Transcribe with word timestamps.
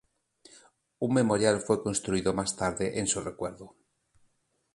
Un 0.99 1.13
memorial 1.13 1.59
fue 1.61 1.83
construido 1.83 2.33
más 2.33 2.55
tarde 2.55 2.97
en 2.99 3.05
su 3.05 3.21
recuerdo. 3.21 3.75